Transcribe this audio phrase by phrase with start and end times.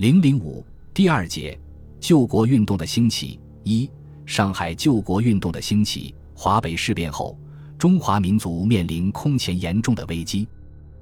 [0.00, 1.60] 零零五第二节，
[2.00, 3.38] 救国运动的兴起。
[3.64, 3.86] 一、
[4.24, 6.14] 上海救国运动的兴起。
[6.32, 7.38] 华北事变后，
[7.76, 10.48] 中华民族面临空前严重的危机。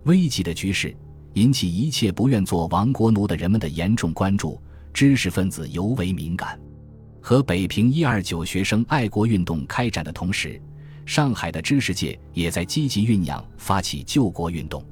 [0.07, 0.97] 危急的局势
[1.35, 4.61] 引起一切不愿做亡国奴的人们的严重关注，
[4.93, 6.59] 知识分子尤为敏感。
[7.21, 10.61] 和北平一二九学生爱国运动开展的同时，
[11.07, 14.85] 上海的知识界也在积极酝酿发起救国运动。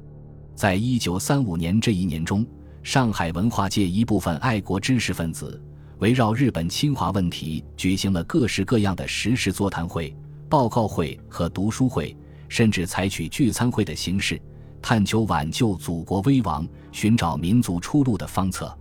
[0.55, 2.47] 在一九三五年这一年中，
[2.87, 5.61] 上海文化界一部分爱国知识分子
[5.99, 10.15] 围绕日本侵华问题举行了各式各样的时事座谈会、
[10.47, 12.15] 报告会和读书会，
[12.47, 14.41] 甚至采取聚餐会的形式，
[14.81, 18.73] 探求挽救祖国危亡、寻找民族出路的方策。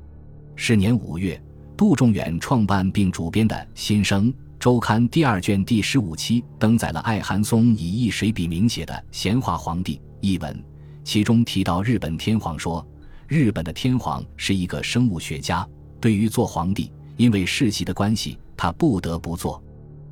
[0.55, 1.43] 是年五月，
[1.77, 10.65] 杜仲远创办并主编的《新生》周刊第二卷第十五期登载了艾寒松以一水笔名写的《闲话皇帝》一文。
[11.02, 12.87] 其中提到日本天皇说，
[13.29, 15.69] 日本的天皇是一个生物学家，
[16.01, 19.63] 对于做皇帝，因为世袭的关系，他不得不做。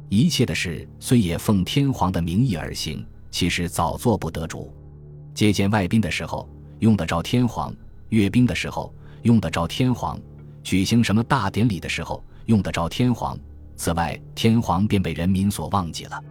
[0.08, 4.72] 一切的事虽也奉天皇的名义而行，其实早做不得主。
[5.32, 6.48] 接见外宾的时候
[6.80, 7.74] 用得着天皇，
[8.08, 8.92] 阅兵的时候
[9.22, 10.18] 用得着天皇，
[10.62, 13.38] 举行什么大典礼的时候用得着天皇。
[13.76, 16.22] 此外，天皇便被人民所忘记了。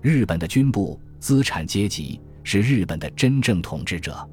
[0.00, 2.20] 日本的军部资产阶级。
[2.46, 4.28] 是日本的真正统治者，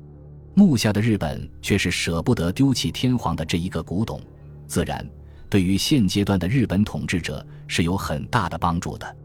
[0.54, 4.20] 目下的日本却是舍不得丢弃天皇的这一个古董，
[4.68, 5.08] 自然
[5.50, 9.16] 对于现阶段的日本统治者是有很大的帮助的。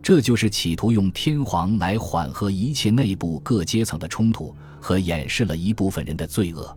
[0.00, 6.76] 这就是企图用天皇来缓和一切内部各阶层的冲突和掩饰了一部分人的罪恶。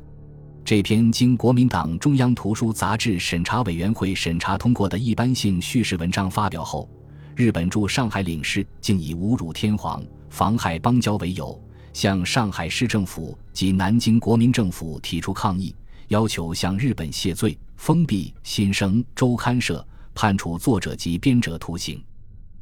[0.65, 6.89] 这篇经国民党中央图书杂志审查委员会审查通过的一般性叙事文章发表后，
[7.35, 10.03] 日本驻上海领事竟以侮辱天皇。
[10.29, 11.61] 妨害邦交为由，
[11.93, 15.75] 向上海市政府及南京国民政府提出抗议，
[16.07, 22.01] 要求向日本谢罪，封闭新生周刊社，判处作者及编者徒刑。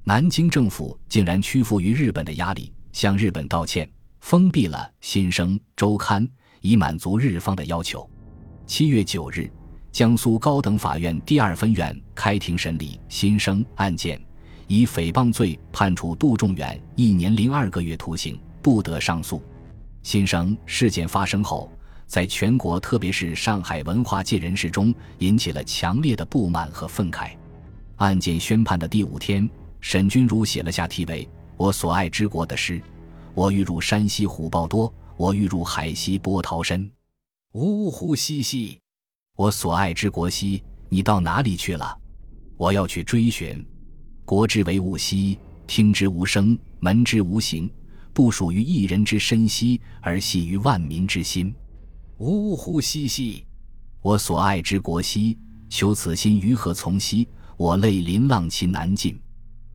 [0.04, 3.89] 南京政府竟然屈服于日本的压力，向日本道歉，
[4.22, 6.28] 封闭了新生周刊，
[6.62, 8.10] 以满足日方的要求。
[8.66, 9.52] 七月九日，
[9.92, 14.20] 江苏高等法院第二分院开庭审理新生案件。
[14.68, 19.42] 以诽谤罪判处杜仲远一年零二个月徒刑，不得上诉。
[20.02, 21.71] 新生事件发生后，
[22.08, 27.31] 在全国特别是上海文化界人士中引起了强烈的不满和愤慨。
[27.97, 29.47] 案件宣判的第五天，
[29.81, 31.25] 沈君儒写了下题为
[31.58, 32.81] 《我所爱之国》的诗
[33.36, 36.89] ：“我欲入山西虎豹多，我欲入海西波涛深。
[37.52, 38.80] 呜呼兮兮，
[39.36, 41.97] 我所爱之国兮，你到哪里去了？
[42.55, 43.65] 我要去追寻。”
[44.23, 45.37] 国之为物兮，
[45.67, 47.70] 听之无声，闻之无形，
[48.14, 51.53] 不属于一人之身兮，而系于万民之心。
[52.17, 53.45] 呜呼兮兮，
[54.02, 55.37] 我所爱之国兮，
[55.70, 57.27] 求此心于何从兮？
[57.55, 59.20] 我泪淋浪其难尽。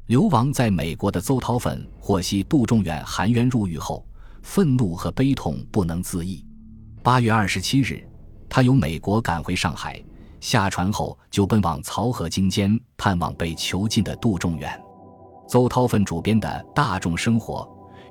[0.07, 4.07] 流亡在美国的邹韬奋获悉杜仲远含冤入狱后，
[4.43, 6.45] 愤怒和悲痛不能自抑。
[7.03, 8.07] 八月二十七日，
[8.49, 10.03] 他由美国赶回上海。
[10.41, 14.79] 下船后就奔往漕河泾间探望被囚禁的杜仲远。
[15.49, 17.61] 邹韬奋主编的《大众生活》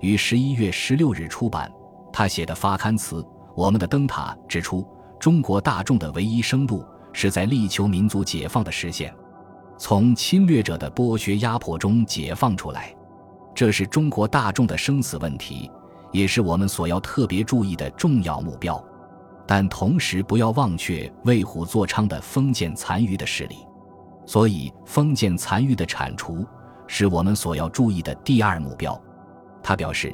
[0.04, 1.72] 于十一月十六日出版。
[2.12, 3.22] 他写的发刊词
[3.56, 4.86] 《我们的灯塔》指出，
[5.18, 9.16] 中国大众的唯一生路是在力求民族解放的实现，
[9.78, 12.94] 从侵略者的剥削压迫中解放出来。
[13.56, 15.72] 这是中国大众的生死问题，
[16.12, 18.84] 也是我们所要特别注意的重要目标。
[19.48, 23.56] 但同时不要忘却为虎作伥的封建残余的势力，
[24.26, 26.46] 所以封建残余的铲除
[26.88, 29.02] 是我们所要注意的第二目标。
[29.64, 30.14] 他表示，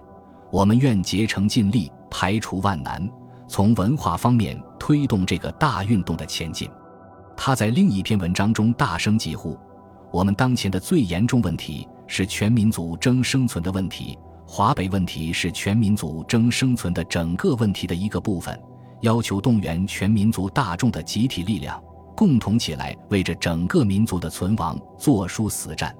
[0.51, 3.09] 我们愿竭诚尽力排除万难，
[3.47, 6.69] 从文化方面推动这个大运动的前进。
[7.35, 9.57] 他在另一篇文章中大声疾呼：
[10.11, 18.59] 我们当前的最严重问题是全民族争生存的问题，华北问题是全民族争生存的整个问题的一个部分。
[19.01, 21.81] 要求动员全民族大众的集体力量，
[22.17, 25.95] 共同起来为着整个民族的存亡作出死战。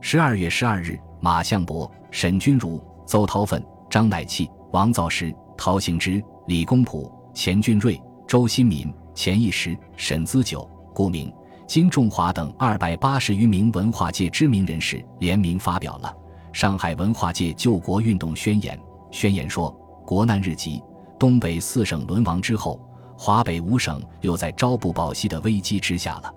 [0.00, 11.32] 十二月十二日，马相伯、沈钧儒、邹韬奋、张乃器、王造时、陶行知、李公朴、钱俊瑞、周新民、钱义时、沈资久、顾明、
[11.64, 16.12] 金仲华等二百八十余名文化界知名人士联名发表了
[16.58, 18.76] 《上海文化界救国运动宣言》。
[19.12, 19.70] 宣言说
[20.04, 20.82] ：“国难日急。”
[21.20, 22.80] 东北四省沦亡之后，
[23.16, 26.34] 华北五省又在朝不保夕的危机之下了。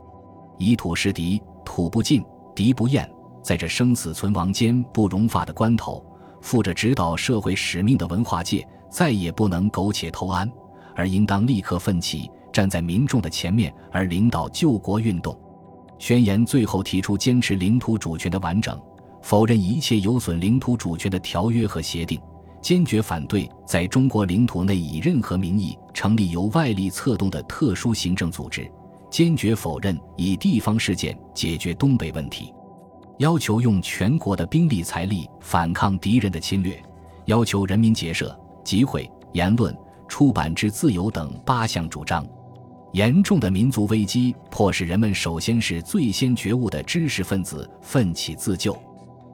[0.59, 2.23] 以土食敌，土不尽，
[2.53, 3.09] 敌不厌，
[3.45, 6.03] 在这生死存亡间不容发的关头，
[6.41, 10.51] 负着指导社会使命的文化界再也不能苟且偷安，
[10.95, 15.39] 而应当立刻奋起，站在民众的前面而领导救国运动。
[15.99, 18.81] 宣言最后提出坚持领土主权的完整，
[19.21, 22.19] 否认一切有损领土主权的条约和协定，
[22.63, 28.67] 坚决反对在中国领土内以任何名义成立由外力策动的特殊行政组织，
[29.11, 32.51] 坚决否认以地方事件解决东北问题，
[33.17, 36.81] 要求用全国的兵力财力反抗敌人的侵略，
[37.25, 39.75] 要求人民结社、集会、言论、
[40.07, 42.25] 出版之自由等八项主张。
[42.91, 48.77] 严重的民族危机迫使人们首先是最先觉悟的知识分子奋起自救。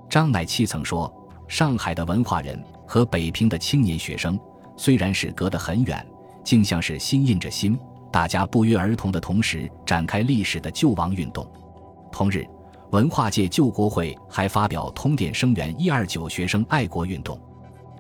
[0.10, 1.12] 张乃器曾说
[1.48, 4.40] ：“上海的文化人和北平的青年学生
[4.76, 6.06] 虽然是隔得很远，
[6.44, 7.78] 竟像是心印着心，
[8.12, 11.48] 大家不约而同的同时展开历史的救亡运动。”
[12.12, 12.46] 同日，
[12.92, 17.40] 文化界救国会还发表通电声援一二九学生爱国运动，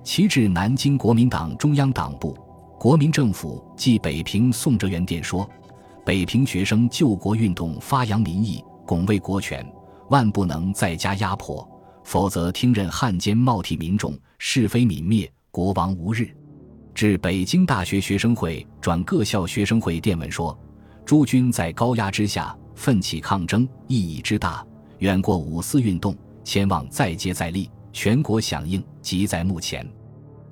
[0.03, 2.37] 其致南京国民党中央党部。
[2.77, 5.49] 国民政府暨北平宋哲元电说
[6.05, 9.65] ：“北平学生救国运动发扬民意，拱卫国权，
[10.09, 11.65] 万不能再加压迫，
[12.03, 16.29] 否则听任汉奸冒替民众，是非泯灭，国亡无日。”
[16.93, 20.57] 至北京大学学生会转各校学生会电文说
[21.05, 24.65] ：“诸军在高压之下奋起抗争，意义之大，
[25.01, 29.85] 远过五四运动，千望再接再厉，全国响应，即在目前。”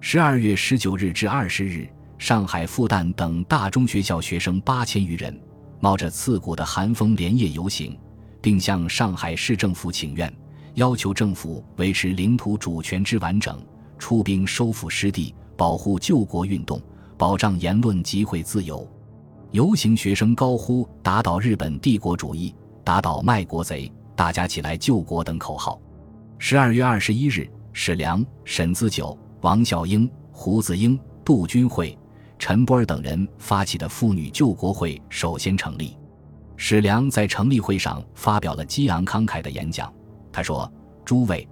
[0.01, 1.87] 十二月十九日至二十日。
[2.17, 5.39] 上海复旦等大中学校学生八千余人，
[5.79, 7.97] 冒着刺骨的寒风连夜游行，
[8.41, 10.33] 并向上海市政府请愿，
[10.73, 13.57] 要求政府维持领土主权之完整，
[13.97, 16.81] 出兵收复失地，保护救国运动，
[17.17, 18.85] 保障言论集会自由。
[19.51, 22.53] 游行学生高呼“打倒日本帝国主义，
[22.83, 23.89] 打倒卖国贼，
[24.19, 25.79] 大家起来救国”等口号。
[26.39, 31.97] 十二月二十一日，史良、沈子九、王孝英、胡子英、杜君惠。
[32.37, 35.95] 陈波尔等人发起的妇女救国会首先成立，
[36.57, 39.89] 史良在成立会上发表了激昂慷慨的演讲。
[40.33, 40.69] 他说
[41.05, 41.47] ：“诸位，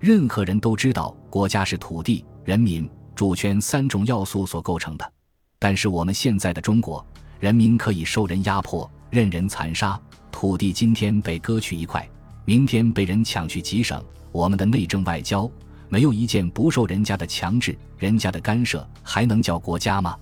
[0.00, 5.12] 任何人都知道国家是土地、人民、主权三种要素所构成的。
[5.58, 7.06] 但是我们现在的中国，
[7.38, 10.00] 人民可以受人压迫、任人残杀，
[10.40, 12.08] 土地今天被割去一块，
[12.44, 14.00] 明天被人抢去几省。
[14.30, 15.50] 我们的内政外交。”
[15.90, 20.16] 没有一件不受人家的强制、人家的干涉，还能叫国家吗？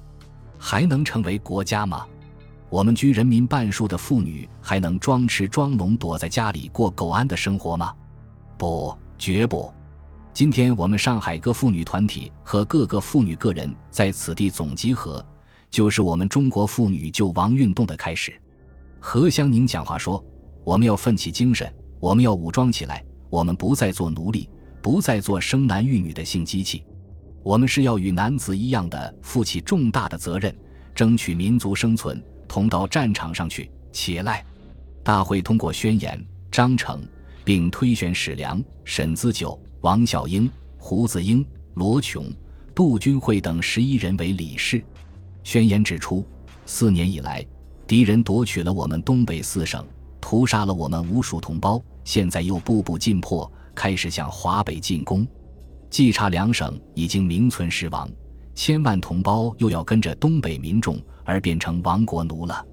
[0.56, 2.06] 还能成为国家吗？
[2.70, 7.92] 我们居人民半数的妇女，还能装吃装聋，躲在家里过苟安的生活吗？
[8.56, 9.70] 不，绝不！
[10.32, 15.22] 今天我们上海各妇女团体和各个妇女个人在此地总集合，
[15.68, 18.32] 就是我们中国妇女救亡运动的开始。
[18.98, 20.24] 何香凝讲话说
[20.64, 24.48] ：“我们要奋起精神，我们要武装起来，我们不再做奴隶。”
[24.82, 26.84] 不再做生男育女的性机器，
[27.42, 30.56] 我们是要与男子一样的负起重大的责任，
[30.94, 33.68] 争取民族生存，同到战场上去。
[33.90, 34.46] 起来！
[35.02, 37.04] 大会通过宣言、章程，
[37.44, 41.44] 并推选史良、沈子九、王小英、胡子英、
[41.74, 42.32] 罗琼、
[42.72, 44.80] 杜君惠等十一人为理事。
[45.42, 46.24] 宣言指出，
[46.64, 47.44] 四年以来，
[47.86, 49.84] 敌人夺取了我们东北四省，
[50.20, 53.50] 屠杀了我们无数同胞，现在又步步进迫。
[53.76, 55.26] 开始向华北进攻，
[55.90, 58.10] 冀察两省已经名存实亡，
[58.54, 62.66] 千万同胞又要跟着东北民众而变成亡国奴了。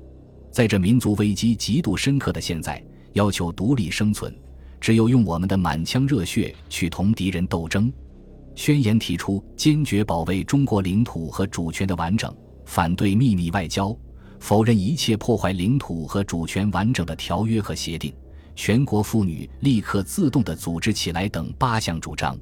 [0.50, 2.82] 在这民族危机极度深刻的现在，
[3.12, 4.34] 要求独立生存，
[4.80, 7.92] 只有用我们的满腔热血去同敌人斗争。
[8.56, 12.34] 宣言提出坚决保卫中国领土和主权的完整，
[12.66, 13.94] 反对秘密外交，
[14.44, 18.14] 否认一切破坏领土和主权完整的条约和协定。
[18.58, 22.38] 全国妇女立刻自动地组织起来等八项主张。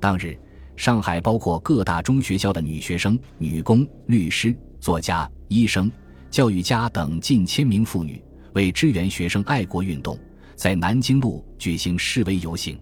[0.00, 0.36] 当日，
[0.74, 5.88] 上海包括各大中学校的女学生、女工、律师、作家、医生、
[6.28, 8.20] 教育家等近千名妇女，
[8.54, 10.18] 为支援学生爱国运动，
[10.56, 12.76] 在南京路举行示威游行。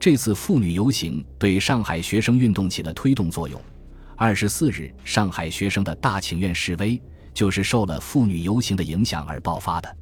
[0.00, 3.58] 这次妇女游行对上海学生运动起了推动作用。
[4.16, 7.00] 二十四日，上海学生的大请愿示威，
[7.34, 9.96] 就是受了妇女游行的影响而爆发的。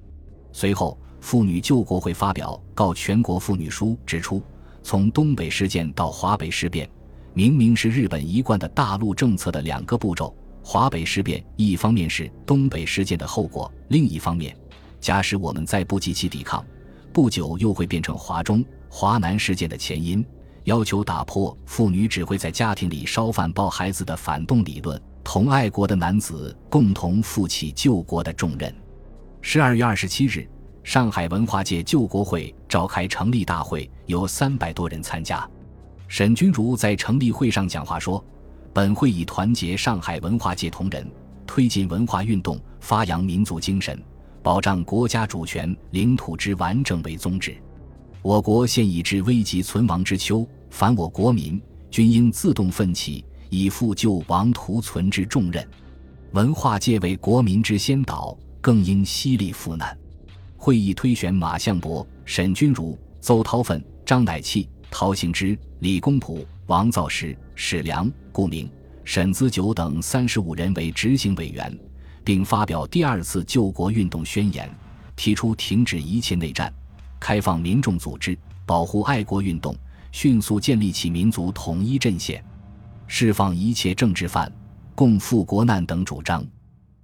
[0.53, 0.97] 随后。
[1.23, 4.43] 妇女救国会发表告全国妇女书，指出
[4.83, 6.91] 从东北事件到华北事变，
[7.33, 10.35] 明明是日本一贯的大陆政策的两个步骤。
[10.65, 14.57] 华北事变一方面是东北事件的后果，另一方面，
[15.01, 16.67] 假使我们再不积极抵抗，
[17.13, 20.27] 不久又会变成华中、华南事件的前因。
[20.65, 28.75] 要求打破妇女只会在家庭里烧饭抱孩子的反动理论，同爱国的男子共同负起救国的重任。
[29.41, 30.49] 十二月二十七日。
[30.85, 35.49] 上海文化界救国会召开成立大会，有三百多人参加。
[36.09, 38.23] 沈钧儒在成立会上讲话说
[38.75, 41.09] ：“本会以团结上海文化界同仁，
[41.47, 43.97] 推进文化运动、发扬民族精神、
[44.43, 47.57] 保障国家主权、领土之完整为宗旨。
[48.21, 51.63] 我国现已至危急存亡之秋，凡我国民
[51.93, 55.63] 均应自动奋起，以赴救亡图存之重任。
[56.31, 59.95] 文化界为国民之先导，更应犀利赴难。
[60.57, 68.71] 会议推选马相伯、沈钧儒、邹韬奋、张乃器、陶行知、李公朴、王造时、史良、顾明、
[69.05, 71.79] 沈子久等三十五人为执行委员，
[72.25, 74.67] 并发表第二次救国运动宣言，
[75.15, 76.73] 提出停止一切内战。
[77.21, 79.77] 开放民众组织，保护爱国运动，
[80.11, 82.43] 迅速建立起民族统一阵线，
[83.15, 84.51] 释放一切政治犯，
[84.95, 86.43] 共赴国难等主张。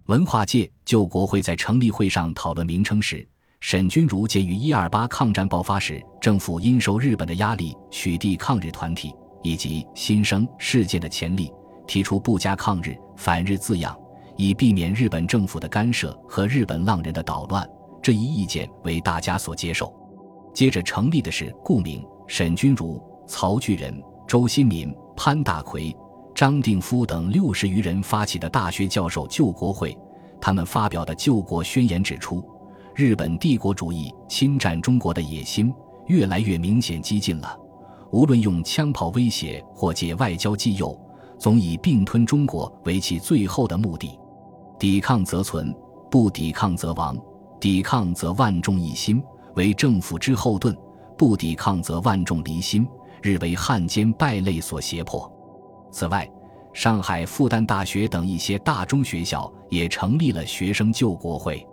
[0.07, 3.29] 文化界就国会在成立会上讨论名称时，
[3.61, 11.53] 沈钧儒鉴于一二八抗战爆发时政府因受日本的压力取缔抗日团体，以及新生事件的潜力，
[11.87, 13.95] 提出不加抗日、反日字样，
[14.38, 17.69] 以避免日本政府的干涉和日本浪人的捣乱。
[18.03, 19.95] 这一意见为大家所接受。
[20.55, 25.95] 接着成立的是顾明、沈钧儒、曹巨仁、周新民、潘大奎、
[26.33, 29.99] 张定夫等六十余人发起的大学教授救国会。
[30.41, 32.49] 他们发表的救国宣言指出，
[32.95, 35.75] 日本帝国主义侵占中国的野心
[36.07, 37.59] 越来越明显激进了。
[38.13, 40.97] 无论用枪炮威胁或借外交济诱，
[41.37, 44.17] 总以并吞中国为其最后的目的。
[44.79, 45.75] 抵抗则存，
[46.09, 47.17] 不抵抗则亡；
[47.59, 49.21] 抵抗则万众一心。
[49.57, 50.77] 为政府之后盾，
[51.17, 52.87] 不抵抗则万众离心，
[53.23, 55.31] 日为汉奸败类所胁迫。
[55.91, 56.29] 此外，
[56.75, 61.67] 上海复旦大学等一些大中学校也成立了学生救国会。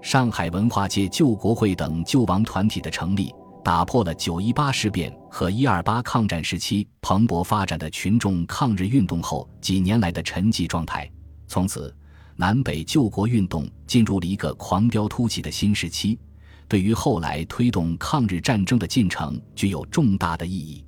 [0.00, 3.34] 上海文化界救国会等救亡团体的成立，
[3.64, 11.10] 打破了九一八事变和一二八抗战时期蓬勃发展的群众抗日运动后几年来的沉寂状态。
[11.48, 11.94] 从此，
[12.36, 16.18] 南北救国运动进入了一个狂飙突起的新时期。
[16.68, 20.84] 对于后来推动抗日战争的进程具有重大的意义。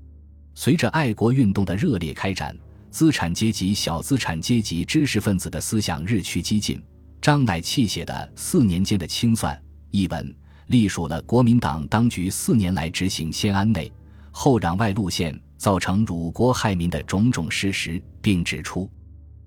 [0.55, 2.57] 随着爱国运动的热烈开展，
[2.91, 6.83] 资产阶级、小资产阶级知识分子的思想日趋激进。
[7.21, 9.55] 张乃器写的《四年间的清算》
[9.91, 10.35] 一文，
[10.69, 13.93] 隶属了国民党当局四年来执行先安内
[14.31, 18.91] 后攘外路线，造成辱国害民的种种事实，并指出，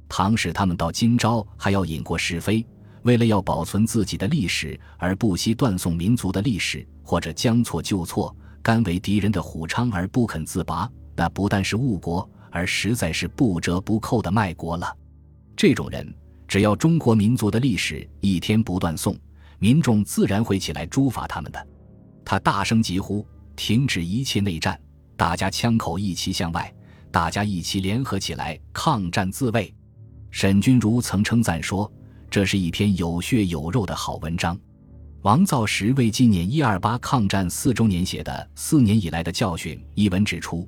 [0.08, 2.66] 倘使他们到今朝还要引过是非。
[3.04, 14.96] 为了要保存自己的历史而不惜断送民族的历史，或者将错就错，甘为敌人的虎娼而不肯自拔，那不但是误国，而实在是不折不扣的卖国了。
[15.56, 16.14] 这种人，
[16.48, 19.18] 只要中国民族的历史一天不断送，
[19.60, 21.68] 民众自然会起来诛伐他们的。
[22.26, 23.26] 他大声疾呼
[23.56, 24.80] ：“停止一切内战！
[25.16, 26.74] 大家枪口一齐向外，
[27.12, 29.74] 大家一起联合起来抗战自卫。”
[30.32, 31.92] 沈钧儒曾称赞说。
[32.30, 34.58] 这是一篇有血有肉的好文章。
[35.24, 40.68] 王造时为纪念一二八抗战四周年写的《四年以来的教训》一文指出，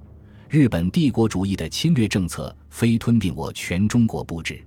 [0.49, 4.61] 日本帝国主义的侵略政策非吞并我全中国不止，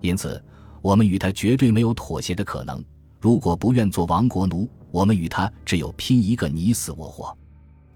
[0.00, 0.42] 因此
[0.82, 2.84] 我们与他绝对没有妥协的可能。
[3.18, 7.36] 如果不愿做亡国奴，我们与他只有拼一个你死我活。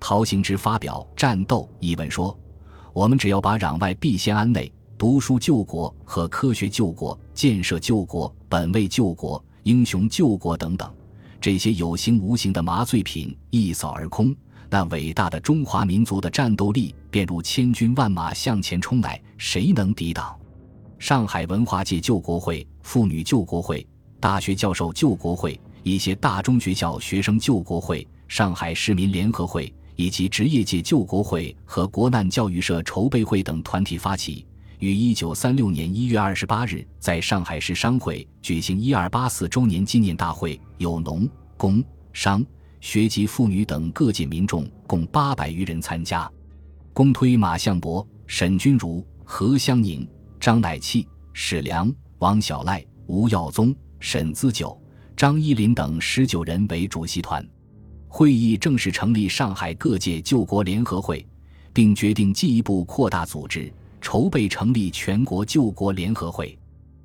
[0.01, 2.37] 陶行知发表《战斗》一文说
[2.93, 10.93] ：“我们只要把攘外必先安内。”读书救国和科学救国、建设救国、本位救国、英雄救国等等，
[11.41, 14.37] 这些有形无形的麻醉品一扫而空，
[14.69, 20.39] 那伟大的中华民族的战斗力便如千军万马向前冲来，谁能抵挡？
[20.99, 23.87] 上海文化界救国会、妇女救国会、
[24.21, 34.45] 大学教授救国会、一些大中学校学生救国会、上海市民联合会以及职业界救国会和国难教育社筹备会等团体发起。
[34.81, 41.85] 于一九三六年一月二十八日在上海市商会举行一二八四周年纪念大会，有农、工、
[42.15, 42.43] 商、
[42.81, 46.31] 学籍妇女等各界民众共八百余人参加。
[46.95, 50.09] 公推马相伯、沈钧儒、何香凝、
[50.41, 54.75] 张乃器、史良、王小赖、吴耀宗、沈自久、
[55.15, 57.47] 张一林等十九人为主席团。
[58.09, 61.25] 会议正式成立上海各界救国联合会，
[61.71, 63.71] 并决定进一步扩大组织。
[64.01, 66.59] 筹备成立全国救国联合会，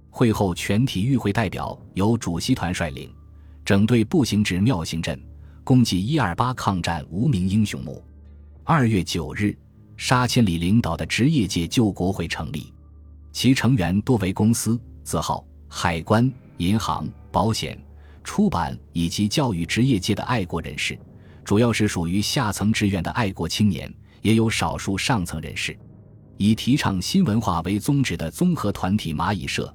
[0.10, 3.10] 会后全体与会代表由主席团率领，
[3.64, 5.20] 整队步行至庙行镇，
[5.64, 8.04] 共祭一二八抗战无名英雄墓。
[8.64, 9.56] 二月九日，
[9.98, 12.74] 沙千里领导的职业界救国会成立，
[13.32, 17.78] 其成员多为公司、字号、海关、银行、保险、
[18.24, 20.98] 出版以及教育职业界的爱国人士，
[21.44, 25.78] 主要是属于下层志愿的爱国青年，也有少数上层人士。
[26.38, 29.74] 以提倡新文化为宗旨的综合团体蚂蚁社，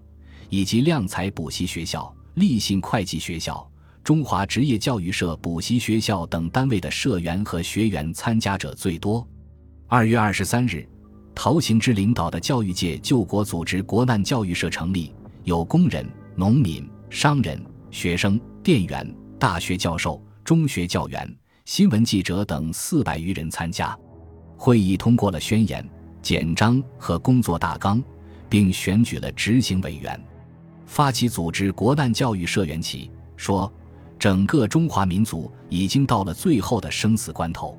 [0.48, 3.68] 以及量才补习学校、立信会计学校、
[4.04, 9.26] 中华职业教育社补习学校等单位的社员和学员参加者最多。
[9.88, 10.86] 二月二十三日，
[11.34, 15.12] 陶行知领导的教育界救国组织国难教育社成立，
[15.44, 23.96] 有工人、农民、商人、学生、店员、大学教授、中学教员、新闻记者等四百余人参加。
[24.56, 25.88] 会议通过了宣言、
[26.22, 28.02] 简章和工作大纲，
[28.48, 30.20] 并选举了执行委员。
[30.86, 33.72] 发起组织国难教育社员起说
[34.18, 37.78] ：“整个中华民族已经到了最后的生死关头。”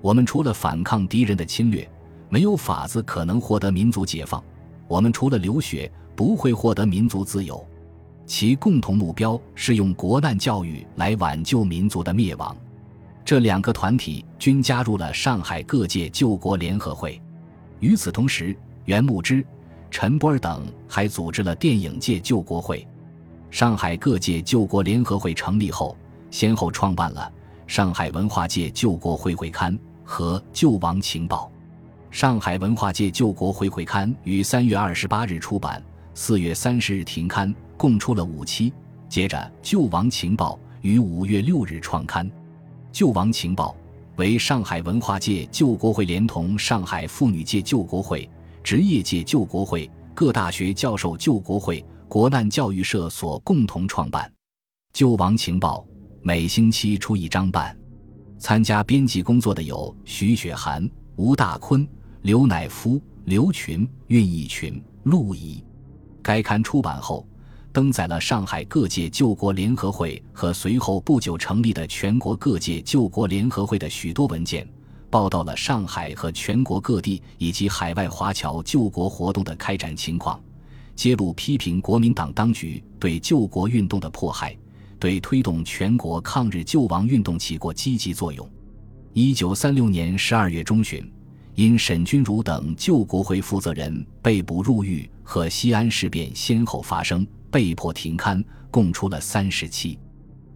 [0.00, 1.88] 我们除了反抗敌人的侵略，
[2.28, 4.40] 没有法子可能获得民族解放；
[4.86, 7.66] 我们除了流血，不会获得民族自由。
[8.26, 12.56] 其共同目标是用国难教育来挽救民族的灭亡。
[13.24, 17.20] 这两个团体均加入了上海各界救国联合会。
[17.84, 19.44] 与此同时，袁牧之、
[19.90, 22.86] 陈波尔等还组织了电影界救国会。
[23.50, 25.94] 上海各界救国联合会成立后，
[26.30, 27.30] 先后创办了
[27.70, 29.70] 《上海文化界救国会会刊》。
[30.06, 31.50] 和《救亡情报》，
[32.14, 38.70] 上海文化界救国会会刊于三月二十八日出版，四月三十日停刊，共出了五期。
[39.08, 42.26] 接着，《救亡情报》于五月六日创刊，
[42.92, 43.74] 《救亡情报》
[44.16, 48.28] 为上海文化界救国会连同上海妇女界救国会、
[48.62, 54.28] 职业界救国会、各大学教授救国会、国难教育社所共同创办，
[54.92, 55.84] 《救亡情报》
[56.22, 57.76] 每星期出一张半。
[58.38, 61.88] 参加编辑工作的有徐雪涵、吴大坤、
[62.22, 65.64] 刘乃夫、刘群、运义群、陆怡。
[66.22, 67.26] 该刊出版后，
[67.74, 74.64] 登载了上海各界救国联合会和随后不久成立的全国各界救国联合会的许多文件，
[75.10, 80.40] 报道了上海和全国各地以及海外华侨救国活动的开展情况，
[80.94, 84.56] 揭露批评国民党当局对救国运动的迫害。
[85.00, 88.48] 对推动全国抗日救亡运动起过积极作用。
[89.12, 91.12] 一九三六年十二月中旬，
[91.56, 99.96] 因沈钧儒等救国会负责人被捕入狱和西安事变先后发生，被迫停刊，共出了三十期。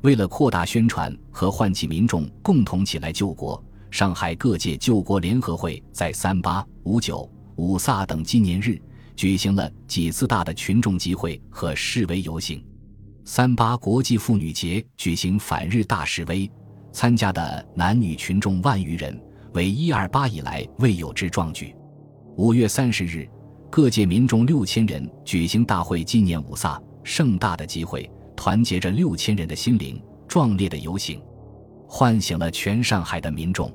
[0.00, 8.82] 为了扩大宣传和唤起民众共同起来救国，上海各界救国联合会在三八、五九、五卅等纪念日
[9.14, 12.60] 举行了几次大的群众集会和示威游行。
[13.24, 16.50] 三八国际妇女节举行反日大示威，
[16.92, 19.16] 参加的男女群众万余人，
[19.54, 21.72] 为一二八以来未有之壮举。
[22.36, 23.28] 五月三十日，
[23.70, 26.76] 各界民众六千人举行大会纪念五卅，
[27.08, 31.18] 盛大的集会团结着六千人的心灵，壮烈的游行，
[31.88, 33.72] 唤醒了全上海的民众。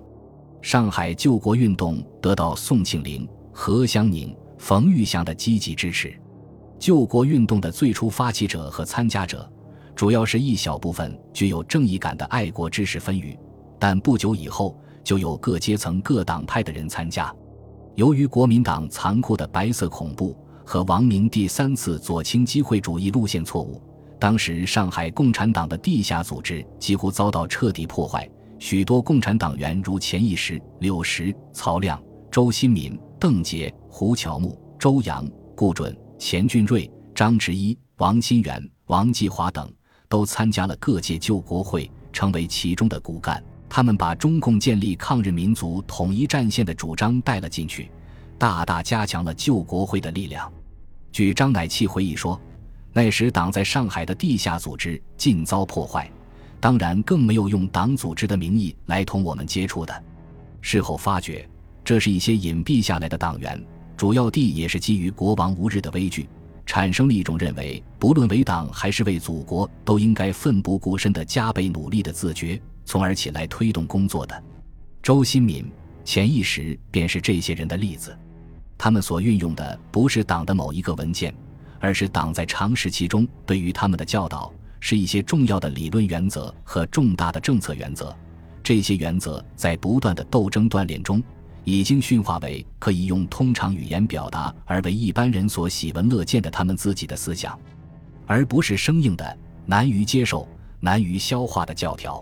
[0.61, 6.15] 上海救国运动得到宋庆龄、何香凝、冯玉祥的积极支持。
[6.77, 9.51] 救国运动的最初发起者和参加者，
[9.95, 13.25] 主要是一小部分具有正义感的爱国知识分子，
[13.79, 17.33] 但不久以后就有各阶层、各党派的人参加。
[17.95, 23.81] 由于国民党残酷的白色恐怖和王明第三次左倾机会主义路线错误，
[24.19, 35.95] 当时上海共产党的地下组织几乎遭到彻底破坏，许多共产党员如钱义时、柳石、曹亮、周新民、邓杰、胡乔木、周扬、顾准。
[36.19, 39.69] 钱俊瑞、张之一、王新元、王继华等
[40.07, 43.43] 都参加了各界救国会，成为其中的骨干。
[43.67, 47.91] 他们把中共建立抗日民族统一战线的主张带了进去，
[48.43, 50.51] 大大加强了救国会的力量。
[51.13, 52.37] 据张乃器回忆说，
[52.91, 56.11] 那时党在上海的地下组织尽遭破坏，
[56.59, 60.03] 当然更没有用党组织的名义来同我们接触的。
[60.59, 61.47] 事后发觉，
[61.85, 63.65] 这是一些隐蔽下来的党员。
[63.95, 66.27] 主要地也是基于国亡无日的危惧，
[66.65, 74.43] 产生了一种认为不论为党还是为祖国，都应该奋不顾身的加倍努力的自觉，从而起来推动工作的。
[75.01, 75.65] 周新民、
[76.03, 78.13] 潜意识便是这些人的例子。
[78.83, 81.33] 他们所运用的不是党的某一个文件，
[81.79, 88.13] 而是党在长时期中对于他们的教导，是一些重要的理论原则和重大的政策原则。
[88.61, 91.23] 这些原则在不断的斗争锻炼中。
[91.63, 97.57] 已经驯化为可以用通常语言表达而为一般人所喜闻乐见的他们自己的思想，
[98.27, 100.45] 而不是生硬的难于接受、
[100.81, 102.21] 难于消化的教条。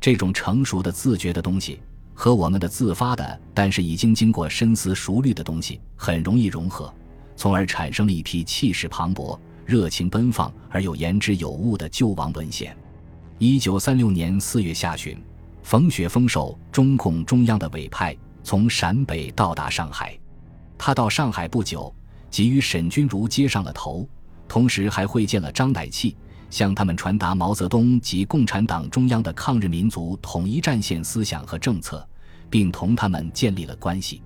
[0.00, 1.78] 这种成熟的自觉的东西
[2.20, 6.92] 和我们的自发的但是已经经过深思熟虑的东西很容易融合，
[7.34, 12.76] 从而产生了一批气势磅礴、热情奔放而又言之有物的救亡文献。
[13.38, 15.18] 一九三六年四月下旬，
[15.62, 18.14] 冯雪峰受中共中央的委派。
[18.44, 20.14] 从陕北到达上海，
[20.76, 21.90] 他到上海不久，
[22.30, 24.06] 即与沈钧儒接上了头，
[24.46, 26.14] 同时还会见了张乃器，
[26.50, 32.06] 向他们传达毛泽东及共产党中央的抗日民族统一战线思想和政策，
[32.50, 34.20] 并同他们建立了关系。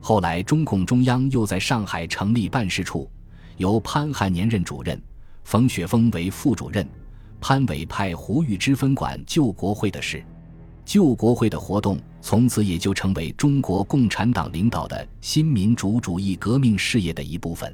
[0.00, 3.08] 后来，中共中央又在上海成立办事处，
[3.56, 5.00] 由潘汉年任主任，
[5.44, 6.86] 冯雪峰为副主任，
[7.40, 10.22] 潘伟派胡玉芝分管救国会的事。
[10.84, 17.72] 救国会的活动从此也就成为中国共产党领导的新民主主义革命事业的一部分。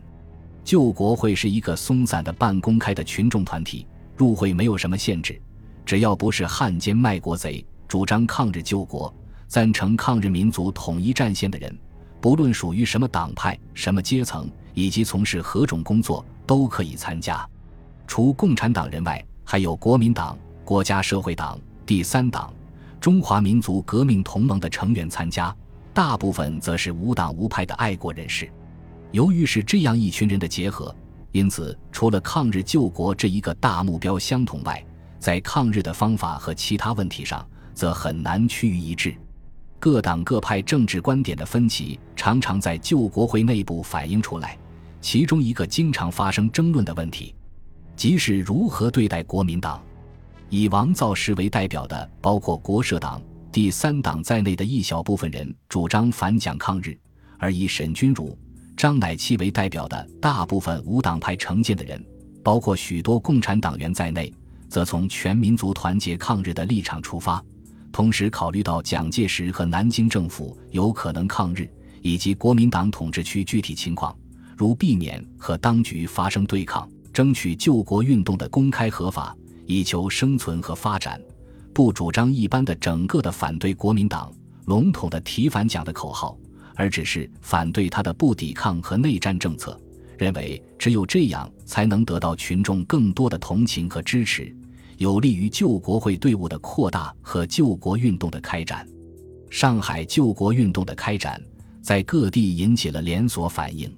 [0.64, 5.40] 救国会是一个松散的半公开的群众团体，入会没有什么限制，
[5.85, 9.14] 只要不是汉奸卖国贼，主张抗日救国、
[9.48, 11.76] 赞成抗日民族统一战线的人，
[12.20, 17.48] 不论属于什么党派、什么阶层，以及从事何种工作，都可以参加。
[18.06, 22.52] 除共产党人外，还有国民党、国家社会党、第三党。
[22.98, 25.54] 中华民族革命同盟的成员参加，
[25.94, 28.50] 大部分则是无党无派的爱国人士。
[29.12, 30.92] 由于是这样一群人的结合，
[31.30, 34.85] 因此除了抗日救国这一个大目标相同外，
[35.20, 39.14] 在抗日的方法和其他问题上，则很难趋于一致。
[39.87, 44.59] 各党各派政治观点的分歧，常常在旧国会内部反映出来。
[45.01, 47.33] 其中一个经常发生争论的问题，
[47.94, 49.81] 即是如何对待国民党。
[50.51, 53.22] 以王造时为代表的，包括国社党、
[53.53, 56.92] 第三党在内的一小部分人主张反蒋抗日；
[57.38, 58.37] 而以沈钧儒、
[58.77, 62.05] 张乃器为代表的大部分无党派成见的人，
[62.42, 64.35] 包括许多共产党员在内，
[64.68, 67.40] 则从全民族团结抗日的立场出发，
[67.92, 71.68] 同时考虑到蒋介石和南京政府有可能抗日，
[72.03, 74.16] 以及国民党统治区具体情况，
[74.57, 79.37] 如避免和当局发生对抗，争取救国运动的公开合法。
[79.68, 81.20] 以求生存和发展，
[81.75, 84.33] 不主张一般的整个的反对国民党、
[84.66, 86.38] 笼统的提反蒋的口号，
[86.77, 89.77] 而只是反对他的不抵抗和内战政策。
[90.16, 94.55] 认为只有这样才能得到群众更多的同情和支持，
[94.98, 98.87] 有利于救国会队伍的扩大和救国运动的开展。
[99.50, 101.40] 上海救国运动的开展，
[101.82, 103.94] 在各地引起了连锁反应。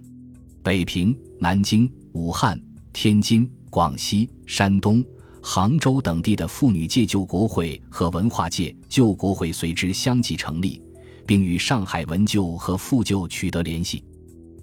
[0.62, 2.60] 北平、南京、武汉、
[2.92, 5.04] 天津、广西、山东。
[5.40, 10.82] 杭州等地的妇女界救国会和文化界救国会随之相继成立，
[11.24, 14.04] 并与上海文救和妇救取得联系。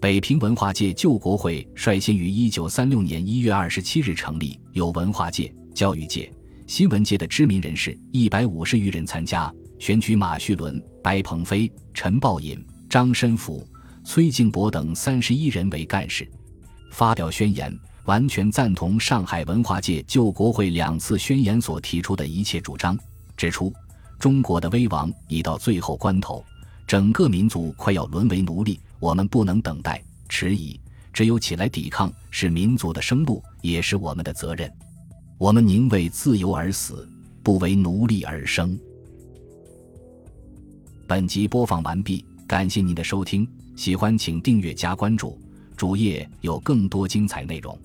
[0.01, 6.31] 北平文化界救国会率先于1936年1月27日成立，有文化界、教育界、
[6.67, 13.67] 新闻界的知名人士一百五十余人参加，选举马叙伦、白鹏飞、陈抱隐、张申府、
[14.05, 16.25] 崔静博等三十一人为干事，
[16.91, 17.77] 发表宣言。
[18.05, 22.95] 完全赞同上海文化界救国会两次宣言所提出的一切主张，
[23.35, 23.73] 指出
[24.19, 26.45] 中国的危亡已到最后关头，
[26.85, 30.79] 整个民族快要沦为奴隶，我们不能等待迟疑，
[31.11, 34.71] 只有起来抵抗，是民族的生路，也是我们的责任。
[35.37, 37.05] 我们宁为自由而死，
[37.43, 38.79] 不为奴隶而生。
[41.05, 43.45] 本集播放完毕，感谢您的收听，
[43.75, 45.37] 喜欢请订阅加关注，
[45.75, 47.77] 主页有更多精彩内容。